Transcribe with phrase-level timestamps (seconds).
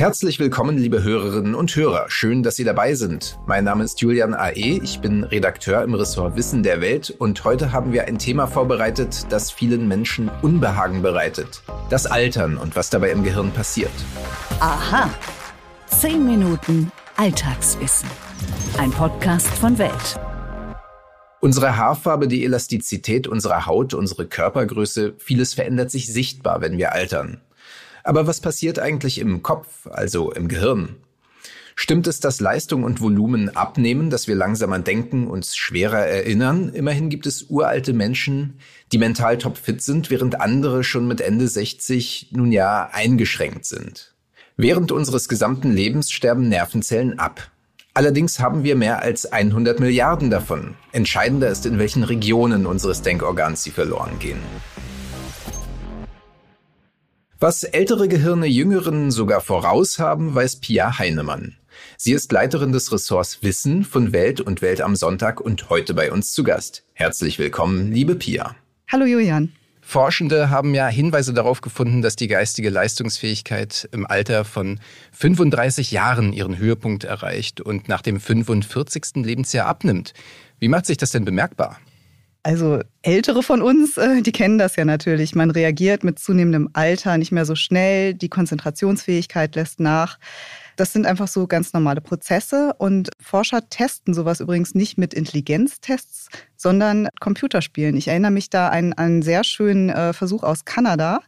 [0.00, 2.06] Herzlich willkommen, liebe Hörerinnen und Hörer.
[2.08, 3.38] Schön, dass Sie dabei sind.
[3.46, 4.80] Mein Name ist Julian A.E.
[4.82, 9.26] Ich bin Redakteur im Ressort Wissen der Welt und heute haben wir ein Thema vorbereitet,
[9.28, 11.62] das vielen Menschen Unbehagen bereitet.
[11.90, 13.90] Das Altern und was dabei im Gehirn passiert.
[14.60, 15.10] Aha.
[15.88, 18.08] Zehn Minuten Alltagswissen.
[18.78, 20.18] Ein Podcast von Welt.
[21.40, 27.42] Unsere Haarfarbe, die Elastizität unserer Haut, unsere Körpergröße, vieles verändert sich sichtbar, wenn wir altern.
[28.04, 30.96] Aber was passiert eigentlich im Kopf, also im Gehirn?
[31.82, 36.68] Stimmt es, dass Leistung und Volumen abnehmen, dass wir langsamer denken, uns schwerer erinnern?
[36.74, 38.58] Immerhin gibt es uralte Menschen,
[38.92, 44.14] die mental topfit sind, während andere schon mit Ende 60 nun ja eingeschränkt sind.
[44.58, 47.50] Während unseres gesamten Lebens sterben Nervenzellen ab.
[47.94, 50.74] Allerdings haben wir mehr als 100 Milliarden davon.
[50.92, 54.38] Entscheidender ist, in welchen Regionen unseres Denkorgans sie verloren gehen.
[57.42, 61.56] Was ältere Gehirne jüngeren sogar voraus haben, weiß Pia Heinemann.
[61.96, 66.12] Sie ist Leiterin des Ressorts Wissen von Welt und Welt am Sonntag und heute bei
[66.12, 66.84] uns zu Gast.
[66.92, 68.56] Herzlich willkommen, liebe Pia.
[68.92, 69.54] Hallo Julian.
[69.80, 74.78] Forschende haben ja Hinweise darauf gefunden, dass die geistige Leistungsfähigkeit im Alter von
[75.12, 79.24] 35 Jahren ihren Höhepunkt erreicht und nach dem 45.
[79.24, 80.12] Lebensjahr abnimmt.
[80.58, 81.78] Wie macht sich das denn bemerkbar?
[82.42, 85.34] Also Ältere von uns, äh, die kennen das ja natürlich.
[85.34, 90.18] Man reagiert mit zunehmendem Alter nicht mehr so schnell, die Konzentrationsfähigkeit lässt nach.
[90.76, 96.28] Das sind einfach so ganz normale Prozesse und Forscher testen sowas übrigens nicht mit Intelligenztests,
[96.56, 97.96] sondern Computerspielen.
[97.96, 101.20] Ich erinnere mich da an einen sehr schönen äh, Versuch aus Kanada.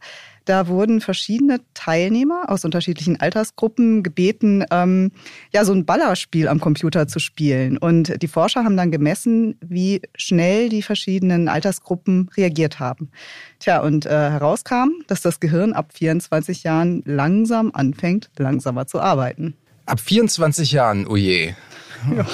[0.45, 5.11] Da wurden verschiedene Teilnehmer aus unterschiedlichen Altersgruppen gebeten, ähm,
[5.53, 7.77] ja, so ein Ballerspiel am Computer zu spielen.
[7.77, 13.09] Und die Forscher haben dann gemessen, wie schnell die verschiedenen Altersgruppen reagiert haben.
[13.59, 19.55] Tja, und äh, herauskam, dass das Gehirn ab 24 Jahren langsam anfängt, langsamer zu arbeiten.
[19.85, 21.53] Ab 24 Jahren, oh je.
[22.15, 22.25] Ja.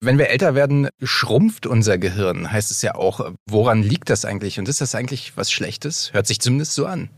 [0.00, 3.32] Wenn wir älter werden, schrumpft unser Gehirn, heißt es ja auch.
[3.48, 4.58] Woran liegt das eigentlich?
[4.58, 6.12] Und ist das eigentlich was Schlechtes?
[6.12, 7.08] Hört sich zumindest so an.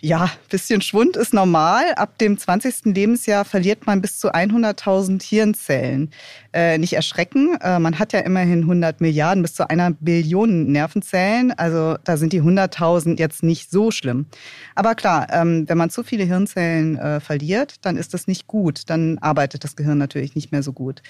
[0.00, 1.94] Ja, bisschen Schwund ist normal.
[1.94, 2.94] Ab dem 20.
[2.94, 6.10] Lebensjahr verliert man bis zu 100.000 Hirnzellen.
[6.52, 11.52] Äh, nicht erschrecken, äh, man hat ja immerhin 100 Milliarden bis zu einer Billion Nervenzellen.
[11.52, 14.26] Also da sind die 100.000 jetzt nicht so schlimm.
[14.74, 18.82] Aber klar, ähm, wenn man zu viele Hirnzellen äh, verliert, dann ist das nicht gut.
[18.90, 21.02] Dann arbeitet das Gehirn natürlich nicht mehr so gut.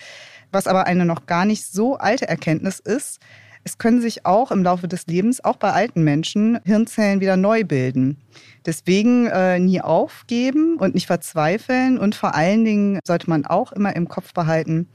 [0.53, 3.21] Was aber eine noch gar nicht so alte Erkenntnis ist,
[3.67, 7.65] es können sich auch im Laufe des Lebens, auch bei alten Menschen, Hirnzellen wieder neu
[7.65, 8.17] bilden.
[8.65, 11.99] Deswegen äh, nie aufgeben und nicht verzweifeln.
[11.99, 14.87] Und vor allen Dingen sollte man auch immer im Kopf behalten,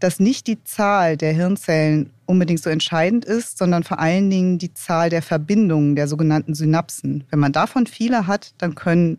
[0.00, 4.74] dass nicht die Zahl der Hirnzellen unbedingt so entscheidend ist, sondern vor allen Dingen die
[4.74, 7.22] Zahl der Verbindungen, der sogenannten Synapsen.
[7.30, 9.18] Wenn man davon viele hat, dann können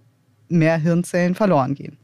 [0.50, 1.98] mehr Hirnzellen verloren gehen.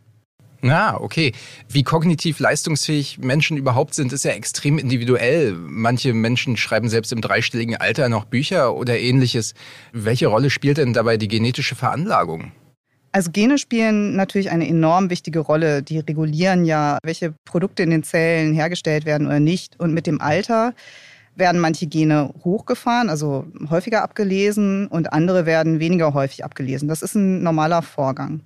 [0.64, 1.34] Ah, okay.
[1.68, 5.54] Wie kognitiv leistungsfähig Menschen überhaupt sind, ist ja extrem individuell.
[5.54, 9.56] Manche Menschen schreiben selbst im dreistelligen Alter noch Bücher oder ähnliches.
[9.92, 12.54] Welche Rolle spielt denn dabei die genetische Veranlagung?
[13.12, 15.84] Also Gene spielen natürlich eine enorm wichtige Rolle.
[15.84, 19.80] Die regulieren ja, welche Produkte in den Zellen hergestellt werden oder nicht.
[19.80, 20.74] Und mit dem Alter
[21.36, 26.88] werden manche Gene hochgefahren, also häufiger abgelesen, und andere werden weniger häufig abgelesen.
[26.88, 28.42] Das ist ein normaler Vorgang.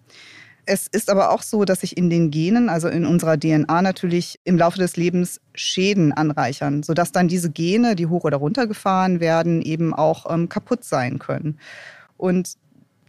[0.69, 4.39] Es ist aber auch so, dass sich in den Genen, also in unserer DNA natürlich
[4.43, 9.21] im Laufe des Lebens Schäden anreichern, sodass dann diese Gene, die hoch oder runter gefahren
[9.21, 11.57] werden, eben auch ähm, kaputt sein können.
[12.17, 12.57] Und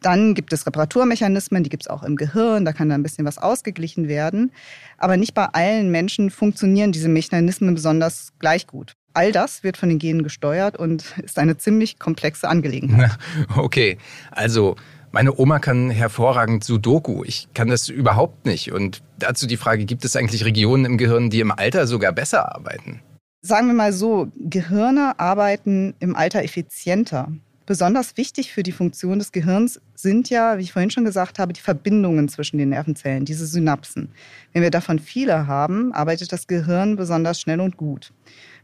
[0.02, 3.26] dann gibt es Reparaturmechanismen, die gibt es auch im Gehirn, da kann da ein bisschen
[3.26, 4.52] was ausgeglichen werden.
[4.96, 8.92] Aber nicht bei allen Menschen funktionieren diese Mechanismen besonders gleich gut.
[9.14, 13.18] All das wird von den Genen gesteuert und ist eine ziemlich komplexe Angelegenheit.
[13.56, 13.98] Okay,
[14.30, 14.76] also
[15.12, 17.24] meine Oma kann hervorragend Sudoku.
[17.24, 18.72] Ich kann das überhaupt nicht.
[18.72, 22.54] Und dazu die Frage, gibt es eigentlich Regionen im Gehirn, die im Alter sogar besser
[22.54, 23.00] arbeiten?
[23.40, 27.32] Sagen wir mal so, Gehirne arbeiten im Alter effizienter.
[27.66, 31.52] Besonders wichtig für die Funktion des Gehirns sind ja, wie ich vorhin schon gesagt habe,
[31.52, 34.08] die Verbindungen zwischen den Nervenzellen, diese Synapsen.
[34.54, 38.14] Wenn wir davon viele haben, arbeitet das Gehirn besonders schnell und gut.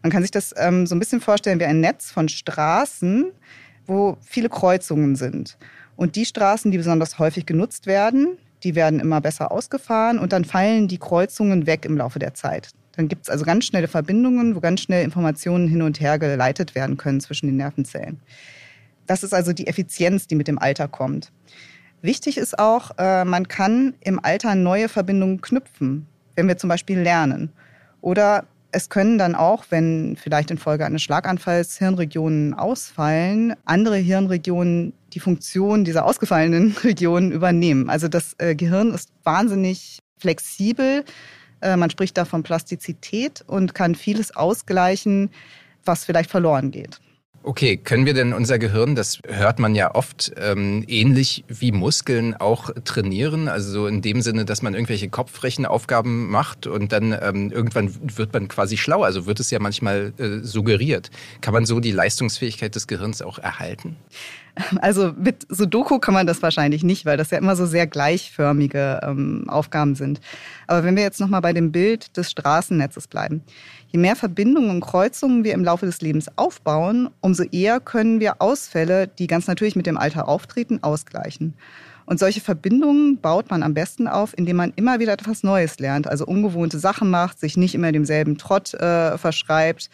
[0.02, 3.26] Man kann sich das ähm, so ein bisschen vorstellen wie ein Netz von Straßen,
[3.86, 5.58] wo viele Kreuzungen sind.
[5.96, 10.44] Und die Straßen, die besonders häufig genutzt werden, die werden immer besser ausgefahren und dann
[10.44, 12.70] fallen die Kreuzungen weg im Laufe der Zeit.
[12.96, 16.74] Dann gibt es also ganz schnelle Verbindungen, wo ganz schnell Informationen hin und her geleitet
[16.74, 18.20] werden können zwischen den Nervenzellen.
[19.06, 21.30] Das ist also die Effizienz, die mit dem Alter kommt.
[22.00, 26.06] Wichtig ist auch, äh, man kann im Alter neue Verbindungen knüpfen,
[26.36, 27.50] wenn wir zum Beispiel lernen.
[28.00, 35.20] Oder es können dann auch, wenn vielleicht infolge eines Schlaganfalls Hirnregionen ausfallen, andere Hirnregionen die
[35.20, 37.88] Funktion dieser ausgefallenen Regionen übernehmen.
[37.88, 41.04] Also das äh, Gehirn ist wahnsinnig flexibel.
[41.60, 45.30] Äh, man spricht da von Plastizität und kann vieles ausgleichen,
[45.84, 47.00] was vielleicht verloren geht.
[47.46, 52.32] Okay, können wir denn unser Gehirn, das hört man ja oft, ähm, ähnlich wie Muskeln
[52.32, 53.48] auch trainieren?
[53.48, 58.32] Also so in dem Sinne, dass man irgendwelche Kopfrechenaufgaben macht und dann ähm, irgendwann wird
[58.32, 59.02] man quasi schlau.
[59.02, 61.10] Also wird es ja manchmal äh, suggeriert.
[61.42, 63.96] Kann man so die Leistungsfähigkeit des Gehirns auch erhalten?
[64.80, 69.00] Also mit Sudoku kann man das wahrscheinlich nicht, weil das ja immer so sehr gleichförmige
[69.02, 70.20] ähm, Aufgaben sind.
[70.66, 73.42] Aber wenn wir jetzt nochmal bei dem Bild des Straßennetzes bleiben.
[73.88, 78.40] Je mehr Verbindungen und Kreuzungen wir im Laufe des Lebens aufbauen, umso eher können wir
[78.40, 81.54] Ausfälle, die ganz natürlich mit dem Alter auftreten, ausgleichen.
[82.06, 86.06] Und solche Verbindungen baut man am besten auf, indem man immer wieder etwas Neues lernt,
[86.06, 89.88] also ungewohnte Sachen macht, sich nicht immer demselben Trott äh, verschreibt,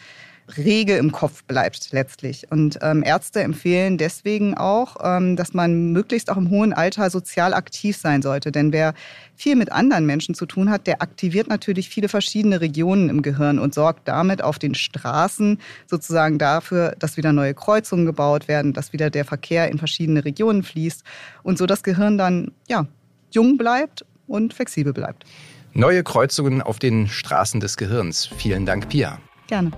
[0.57, 2.47] rege im Kopf bleibt letztlich.
[2.49, 7.53] Und ähm, Ärzte empfehlen deswegen auch, ähm, dass man möglichst auch im hohen Alter sozial
[7.53, 8.51] aktiv sein sollte.
[8.51, 8.93] Denn wer
[9.35, 13.59] viel mit anderen Menschen zu tun hat, der aktiviert natürlich viele verschiedene Regionen im Gehirn
[13.59, 18.93] und sorgt damit auf den Straßen sozusagen dafür, dass wieder neue Kreuzungen gebaut werden, dass
[18.93, 21.03] wieder der Verkehr in verschiedene Regionen fließt
[21.43, 22.85] und so das Gehirn dann ja
[23.31, 25.25] jung bleibt und flexibel bleibt.
[25.73, 28.25] Neue Kreuzungen auf den Straßen des Gehirns.
[28.25, 29.19] Vielen Dank, Pia.
[29.47, 29.71] Gerne.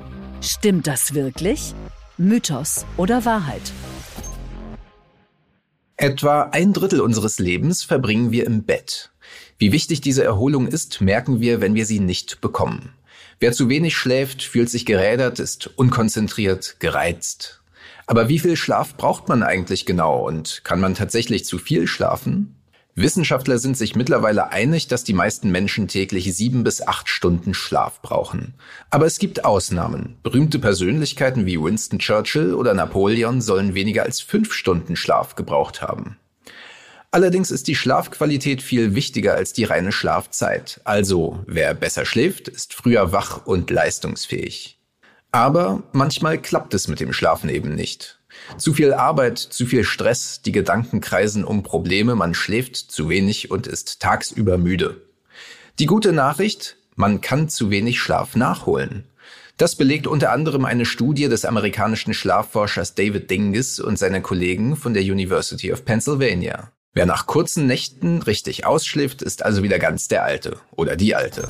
[0.43, 1.73] Stimmt das wirklich?
[2.17, 3.61] Mythos oder Wahrheit?
[5.95, 9.11] Etwa ein Drittel unseres Lebens verbringen wir im Bett.
[9.57, 12.93] Wie wichtig diese Erholung ist, merken wir, wenn wir sie nicht bekommen.
[13.39, 17.61] Wer zu wenig schläft, fühlt sich gerädert, ist unkonzentriert, gereizt.
[18.05, 22.53] Aber wie viel Schlaf braucht man eigentlich genau und kann man tatsächlich zu viel schlafen?
[22.95, 28.01] Wissenschaftler sind sich mittlerweile einig, dass die meisten Menschen täglich sieben bis acht Stunden Schlaf
[28.03, 28.53] brauchen.
[28.91, 30.17] Aber es gibt Ausnahmen.
[30.21, 36.17] Berühmte Persönlichkeiten wie Winston Churchill oder Napoleon sollen weniger als fünf Stunden Schlaf gebraucht haben.
[37.09, 40.79] Allerdings ist die Schlafqualität viel wichtiger als die reine Schlafzeit.
[40.83, 44.79] Also, wer besser schläft, ist früher wach und leistungsfähig.
[45.33, 48.19] Aber manchmal klappt es mit dem Schlafen eben nicht.
[48.57, 53.49] Zu viel Arbeit, zu viel Stress, die Gedanken kreisen um Probleme, man schläft zu wenig
[53.49, 55.01] und ist tagsüber müde.
[55.79, 59.05] Die gute Nachricht, man kann zu wenig Schlaf nachholen.
[59.57, 64.93] Das belegt unter anderem eine Studie des amerikanischen Schlafforschers David Dingus und seiner Kollegen von
[64.93, 66.71] der University of Pennsylvania.
[66.95, 71.47] Wer nach kurzen Nächten richtig ausschläft, ist also wieder ganz der Alte oder die Alte.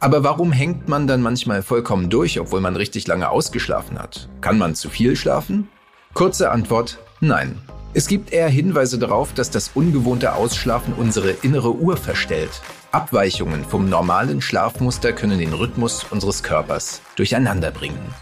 [0.00, 4.28] Aber warum hängt man dann manchmal vollkommen durch, obwohl man richtig lange ausgeschlafen hat?
[4.42, 5.68] Kann man zu viel schlafen?
[6.12, 7.58] Kurze Antwort, nein.
[7.94, 12.60] Es gibt eher Hinweise darauf, dass das ungewohnte Ausschlafen unsere innere Uhr verstellt.
[12.92, 18.14] Abweichungen vom normalen Schlafmuster können den Rhythmus unseres Körpers durcheinander bringen.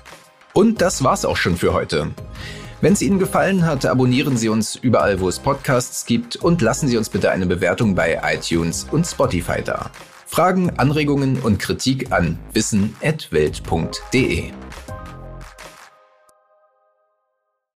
[0.53, 2.13] Und das war's auch schon für heute.
[2.85, 6.87] Wenn es Ihnen gefallen hat, abonnieren Sie uns überall, wo es Podcasts gibt und lassen
[6.87, 9.91] Sie uns bitte eine Bewertung bei iTunes und Spotify da.
[10.27, 14.53] Fragen, Anregungen und Kritik an wissen.welt.de.